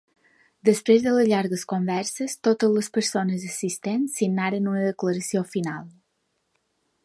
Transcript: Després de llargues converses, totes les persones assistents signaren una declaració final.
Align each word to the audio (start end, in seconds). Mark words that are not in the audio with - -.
Després 0.69 1.03
de 1.07 1.11
llargues 1.31 1.65
converses, 1.73 2.33
totes 2.49 2.73
les 2.77 2.89
persones 2.97 3.45
assistents 3.53 4.19
signaren 4.23 4.73
una 4.75 4.83
declaració 4.89 5.47
final. 5.55 5.89